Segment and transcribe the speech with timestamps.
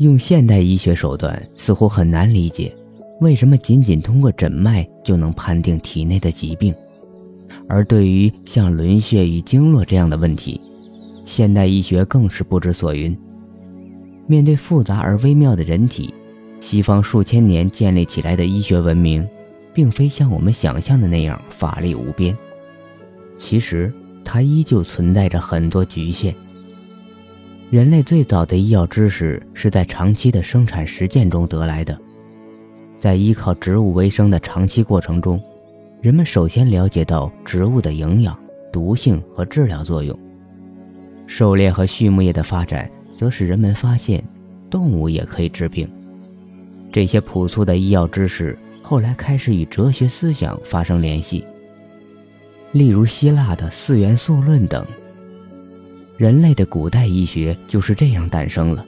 [0.00, 2.74] 用现代医学手段似乎很难理解，
[3.20, 6.74] 为什么仅仅通过诊脉就能判定体内的疾病，
[7.68, 10.58] 而对于像轮穴与经络这样的问题，
[11.26, 13.14] 现代医学更是不知所云。
[14.26, 16.14] 面对复杂而微妙的人体，
[16.60, 19.28] 西方数千年建立起来的医学文明，
[19.74, 22.34] 并非像我们想象的那样法力无边，
[23.36, 23.92] 其实
[24.24, 26.34] 它依旧存在着很多局限。
[27.70, 31.96] 人类最早的医药知识是在长期的生产实践中得来的，
[32.98, 35.40] 在依靠植物为生的长期过程中，
[36.00, 38.36] 人们首先了解到植物的营养、
[38.72, 40.18] 毒性和治疗作用。
[41.28, 44.20] 狩猎和畜牧业的发展，则使人们发现
[44.68, 45.88] 动物也可以治病。
[46.90, 51.44] 这些朴素的医药知识后来开始与哲学思想发生联系，
[52.72, 54.84] 例如希腊的四元素论等。
[56.20, 58.84] 人类的古代医学就是这样诞生了。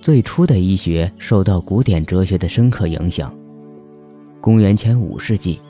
[0.00, 3.30] 最初的医学受到古典哲学的深刻影响。
[4.40, 5.60] 公元前五世纪，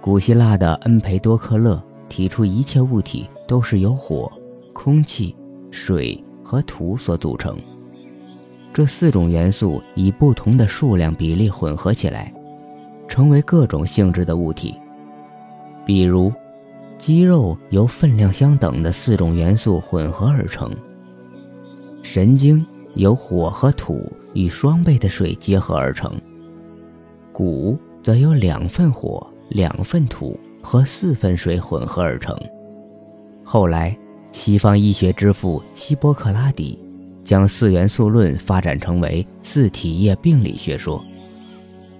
[0.00, 4.28] 古希腊的恩培多克勒提出，一切物体都是由火、
[4.72, 5.36] 空气、
[5.70, 7.56] 水和土所组成。
[8.72, 12.34] 这四种元素以不同的数量比例混合起来，
[13.06, 14.74] 成为各种性质的物体，
[15.86, 16.32] 比如。
[16.98, 20.70] 肌肉由分量相等的四种元素混合而成。
[22.02, 22.64] 神经
[22.94, 26.12] 由火和土与双倍的水结合而成。
[27.32, 32.38] 骨则由两份火、两份土和四份水混合而成。
[33.42, 33.96] 后来，
[34.32, 36.78] 西方医学之父希波克拉底
[37.24, 41.04] 将四元素论发展成为四体液病理学说，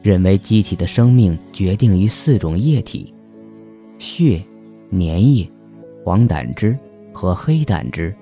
[0.02, 3.12] 认为机体的生命决定于四种液体：
[3.98, 4.42] 血。
[4.98, 5.48] 粘液、
[6.04, 6.76] 黄胆汁
[7.12, 8.14] 和黑胆汁，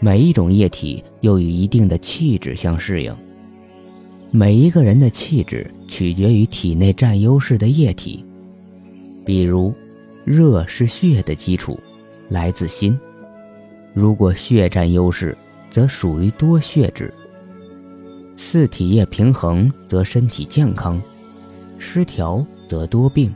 [0.00, 3.14] 每一种液体又与一定的气质相适应。
[4.30, 8.24] 每一个人的气质取决于体内占优势的液体，
[9.26, 9.74] 比如，
[10.24, 11.78] 热是血的基础，
[12.28, 12.98] 来自心。
[13.92, 15.36] 如果血占优势，
[15.68, 17.12] 则属于多血质。
[18.36, 20.98] 四体液平衡，则身体健康；
[21.78, 23.30] 失调，则多病。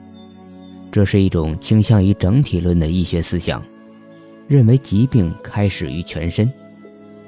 [0.90, 3.62] 这是一种倾向于整体论的医学思想，
[4.48, 6.50] 认为疾病开始于全身，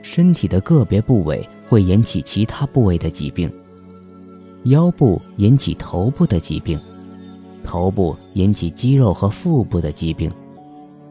[0.00, 3.50] 身体的个别部位会引起其他部位的疾病，
[4.64, 6.80] 腰部引起头部的疾病，
[7.62, 10.30] 头部引起肌肉和腹部的疾病，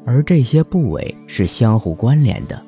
[0.03, 2.59] 而这些部位是相互关联的，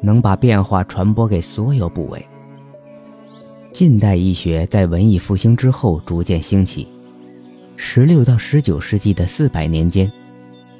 [0.00, 2.24] 能把变化传播给所有部位。
[3.72, 6.88] 近代医学在文艺复兴之后逐渐兴起。
[7.82, 10.12] 十六到十九世纪的四百年间，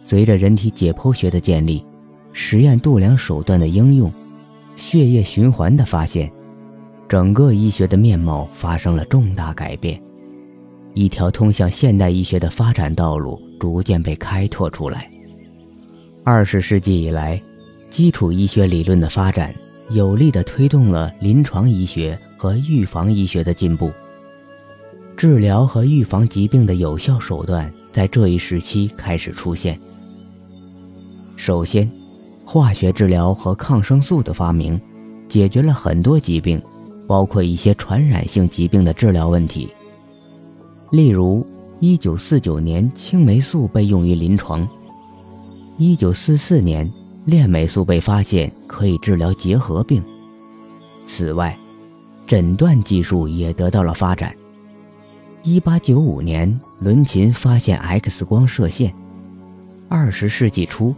[0.05, 1.83] 随着人体解剖学的建立，
[2.35, 4.13] 实验度量手段的应用，
[4.77, 6.31] 血液循环的发现，
[7.09, 10.01] 整个医学的面貌发生了重大改变，
[10.93, 15.11] 一条通向现代医学的发展道路逐渐被开拓出来。
[16.23, 17.41] 二十世纪以来，
[17.91, 19.55] 基础医学理论的发展，
[19.89, 23.91] 有力地推动了临床医学和预防医学的进步。
[25.21, 29.79] 治疗和预防疾病的有效手段在这一时期开始出现。
[31.37, 31.87] 首先，
[32.43, 34.81] 化学治疗和抗生素的发明，
[35.29, 36.59] 解决了很多疾病，
[37.07, 39.69] 包括一些传染性疾病的治疗问题。
[40.91, 41.47] 例如
[41.83, 44.67] ，1949年青霉素被用于临床
[45.79, 46.91] ；1944年，
[47.27, 50.03] 链霉素被发现可以治疗结核病。
[51.07, 51.55] 此外，
[52.27, 54.35] 诊断技术也得到了发展。
[55.43, 58.95] 一八九五年，伦琴发现 X 光射线。
[59.89, 60.95] 二十世纪初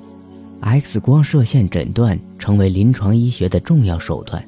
[0.60, 4.44] ，X 光射线诊断成为临床医学的重要手段。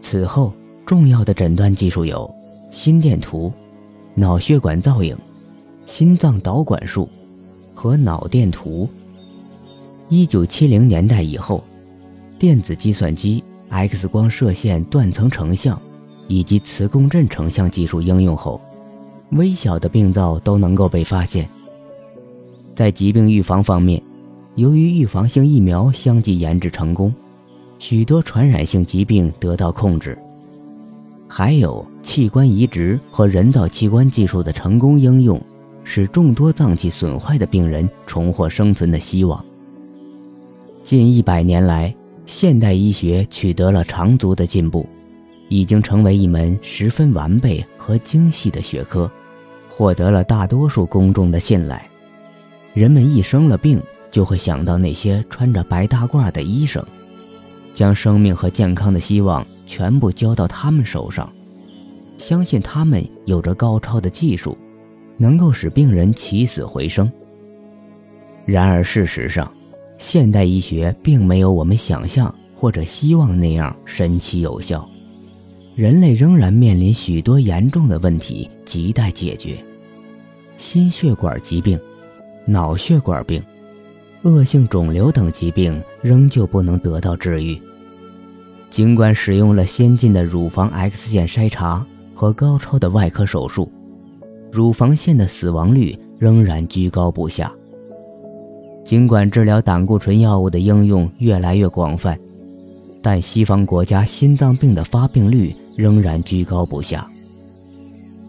[0.00, 0.52] 此后，
[0.86, 2.32] 重要的诊断技术有
[2.70, 3.52] 心电图、
[4.14, 5.18] 脑血管造影、
[5.84, 7.08] 心脏导管术
[7.74, 8.88] 和脑电图。
[10.08, 11.64] 一九七零年代以后，
[12.38, 15.80] 电子计算机、X 光射线断层成像。
[16.30, 18.60] 以及磁共振成像技术应用后，
[19.32, 21.46] 微小的病灶都能够被发现。
[22.72, 24.00] 在疾病预防方面，
[24.54, 27.12] 由于预防性疫苗相继研制成功，
[27.80, 30.16] 许多传染性疾病得到控制。
[31.26, 35.40] 还有器官移植和人造器官技术的成功应用，
[35.82, 39.44] 使众多脏器损坏的病人重获生存的希望。
[40.84, 41.92] 近一百年来，
[42.24, 44.86] 现代医学取得了长足的进步。
[45.50, 49.10] 已经成为一门十分完备和精细的学科，
[49.68, 51.86] 获得了大多数公众的信赖。
[52.72, 53.82] 人们一生了病，
[54.12, 56.82] 就会想到那些穿着白大褂的医生，
[57.74, 61.28] 将生命和健康的希望全部交到他们手上，
[62.16, 64.56] 相信他们有着高超的技术，
[65.16, 67.10] 能够使病人起死回生。
[68.46, 69.52] 然而，事实上，
[69.98, 74.88] 现代医学并没有我们想象或者希望那样神奇有效，
[75.80, 79.56] 人类仍然面临许多严重的问题亟待解决，
[80.58, 81.80] 心血管疾病、
[82.44, 83.42] 脑血管病。
[84.24, 87.58] 恶性肿瘤等疾病仍旧不能得到治愈。
[88.68, 91.82] 尽管使用了先进的乳房 X 线筛查
[92.14, 93.72] 和高超的外科手术，
[94.52, 97.50] 乳房腺的死亡率仍然居高不下。
[98.84, 102.20] 尽管治疗胆固醇药物的应用越来越广泛，
[103.00, 107.06] 但西方国家心脏病的发病率仍然居高不下。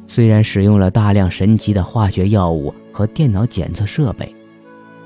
[0.07, 4.33] 虽然使用了大量神奇的化学药物和电脑检测设备。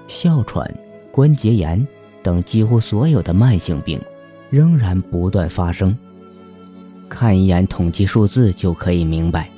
[0.07, 0.71] 哮喘、
[1.11, 1.85] 关节炎
[2.21, 3.99] 等几乎所有的慢性病
[4.49, 5.95] 仍然不断发生。
[7.09, 9.49] 看一眼统计数字就可以明白，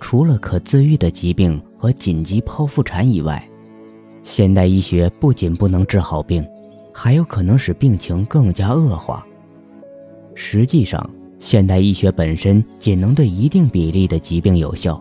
[0.00, 3.46] 除了可自愈的疾病和紧急剖腹产以外，
[4.22, 6.46] 现代医学不仅不能治好病，
[6.92, 9.26] 还有可能使病情更加恶化。
[10.34, 11.10] 实际上，
[11.44, 14.98] 现代医学本身仅能对一定比例的疾病有效。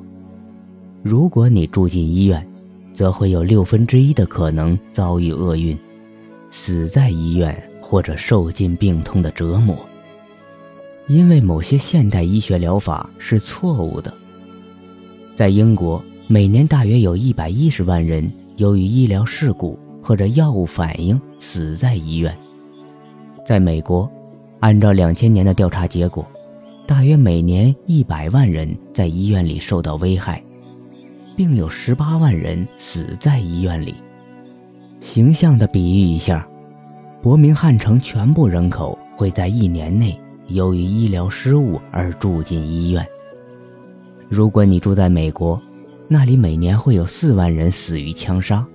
[1.02, 2.46] 如果你住进医院，
[2.94, 5.76] 则会有六分之一的可能遭遇厄运，
[6.52, 9.74] 死在医院或者受尽病痛的折磨。
[11.08, 14.14] 因为某些现代医学疗法是错误的。
[15.38, 22.38] 在英国，每年大约有一百一十万人由于医疗事故或者药物反应死在医院。
[23.46, 24.12] 在美国，
[24.60, 26.26] 按照两千年的调查结果，
[26.86, 30.42] 大约每年一百万人在医院里受到危害。
[31.36, 33.96] 并有十八万人死在医院里。
[35.00, 36.48] 形象的比喻一下，
[37.22, 43.06] 伯明翰城全部人口会在一年内由于医疗失误而住进医院。
[44.30, 45.60] 如果你住在美国，
[46.08, 48.66] 那里每年会有四万人死于枪杀。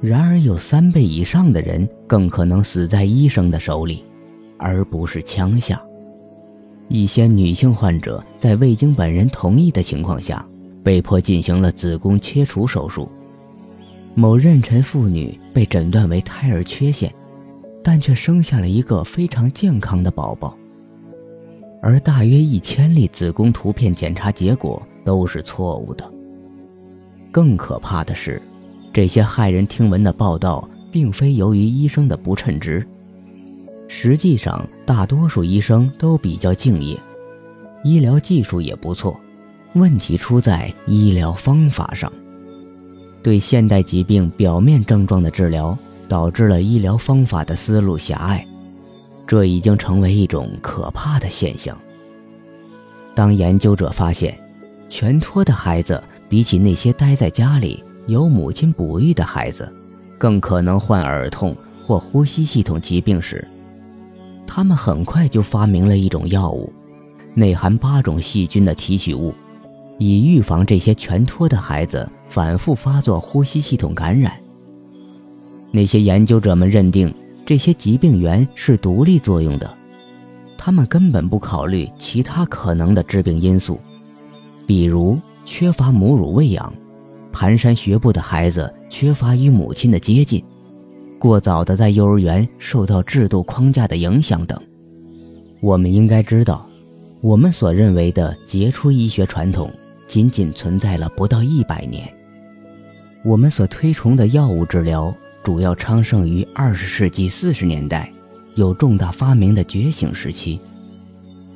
[0.00, 4.04] 然而，有三倍以上的人更可能死在医生的手里，
[4.58, 5.82] 而不是枪下。
[6.88, 10.44] 一些女性患者在未经本人同意的情况下。
[10.84, 13.08] 被迫进行了子宫切除手术。
[14.14, 17.10] 某妊娠妇女被诊断为胎儿缺陷，
[17.82, 20.54] 但却生下了一个非常健康的宝宝。
[21.80, 26.04] 而大约一千例子宫图片检查结果都是错误的。
[27.32, 28.40] 更可怕的是，
[28.92, 32.86] 这些骇人听闻的报道并非由于医生的不称职。
[33.88, 36.98] 实际上，大多数医生都比较敬业，
[37.84, 39.18] 医疗技术也不错。
[39.74, 42.12] 问题出在医疗方法上，
[43.22, 45.76] 对现代疾病表面症状的治疗，
[46.08, 48.46] 导致了医疗方法的思路狭隘，
[49.26, 51.76] 这已经成为一种可怕的现象。
[53.14, 54.38] 当研究者发现，
[54.88, 59.72] 全托的孩子比起那些待在家里由母亲哺育的孩子，
[60.18, 63.46] 更可能患耳痛或呼吸系统疾病时，
[64.46, 66.72] 他们很快就发明了一种药物，
[67.34, 69.34] 内含八种细菌的提取物。
[69.96, 74.32] 以预防这些全托的孩子反复发作呼吸系统感染。
[75.70, 77.14] 那些研究者们认定
[77.46, 79.72] 这些疾病源是独立作用的，
[80.58, 83.78] 他们根本不考虑其他可能的致病因素，
[84.66, 86.72] 比如缺乏母乳喂养、
[87.32, 90.44] 蹒跚学步的孩子缺乏与母亲的接近、
[91.18, 94.60] 过早的在幼儿园受到制度框架的影响等。
[95.60, 96.68] 我们应该知道，
[97.20, 99.70] 我们所认为的杰出医学传统。
[100.06, 102.06] 仅仅存在了不到一百年。
[103.24, 108.12] 我们所推崇的药物治疗主要昌盛于二十世纪四十年代，
[108.54, 110.60] 有重大发明的觉醒时期。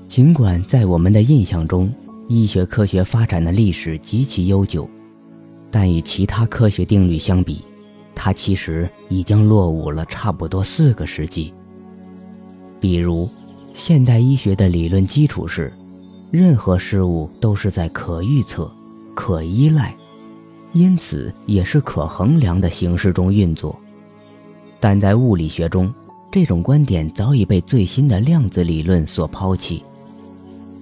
[0.08, 1.92] 尽管在我们的印象中，
[2.26, 4.88] 医学科学发展的历史极其悠久，
[5.70, 7.60] 但与其他科学定律相比，
[8.18, 11.54] 它其实已经落伍了差不多四个世纪。
[12.80, 13.28] 比如，
[13.72, 15.72] 现代医学的理论基础是。
[16.30, 18.70] 任何事物都是在可预测、
[19.14, 19.94] 可依赖，
[20.74, 23.74] 因此也是可衡量的形式中运作。
[24.78, 25.90] 但在物理学中，
[26.30, 29.82] 这种观点早已被最新的量子理论所抛弃。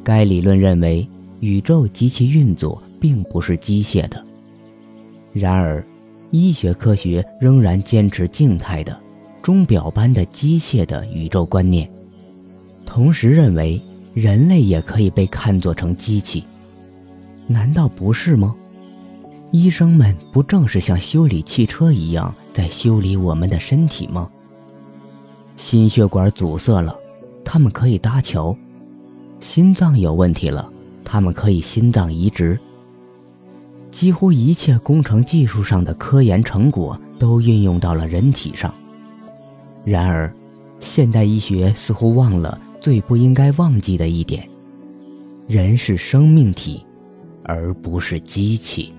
[0.02, 4.20] 该理论认为，宇宙及其运作并不是机械的。
[5.32, 5.86] 然而，
[6.36, 8.96] 医学科学仍然坚持静态的、
[9.42, 11.88] 钟表般的机械的宇宙观念，
[12.84, 13.80] 同时认为。
[14.16, 16.42] 人类也可以被看作成机器，
[17.46, 18.56] 难道不是吗？
[19.50, 24.30] 医生们不正是像修理汽车一样在修理我们的身体吗？
[25.58, 26.98] 心血管阻塞了，
[27.44, 28.56] 他们可以搭桥；
[29.38, 30.66] 心脏有问题了，
[31.04, 32.58] 他们可以心脏移植。
[33.96, 38.74] 几乎一切工程技术上的科研成果都运用到了人体上。
[39.86, 40.30] 然而，
[40.80, 44.46] 现代医学似乎忘了最不应该忘记的一点：
[45.48, 46.84] 人是生命体，
[47.42, 48.92] 而不是机器。